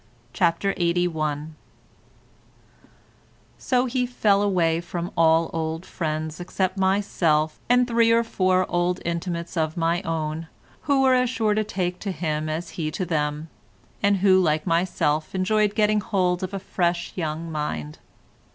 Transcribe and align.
CHAPTER 0.33 0.73
LXXXI 0.79 1.49
So 3.59 3.85
he 3.85 4.07
fell 4.07 4.41
away 4.41 4.81
from 4.81 5.11
all 5.15 5.51
old 5.53 5.85
friends 5.85 6.39
except 6.39 6.75
myself 6.75 7.59
and 7.69 7.87
three 7.87 8.09
or 8.11 8.23
four 8.23 8.65
old 8.67 8.99
intimates 9.05 9.55
of 9.55 9.77
my 9.77 10.01
own, 10.01 10.47
who 10.85 11.03
were 11.03 11.13
as 11.13 11.29
sure 11.29 11.53
to 11.53 11.63
take 11.63 11.99
to 11.99 12.11
him 12.11 12.49
as 12.49 12.71
he 12.81 12.89
to 12.89 13.05
them, 13.05 13.49
and 14.01 14.17
who 14.17 14.39
like 14.41 14.65
myself 14.65 15.35
enjoyed 15.35 15.75
getting 15.75 16.01
hold 16.01 16.41
of 16.41 16.51
a 16.55 16.57
young 16.57 16.61
fresh 16.67 17.13
mind. 17.15 17.99